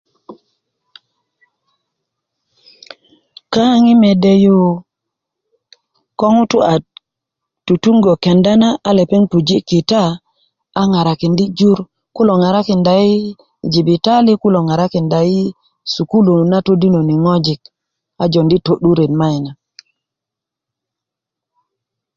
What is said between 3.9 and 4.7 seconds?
i mede yu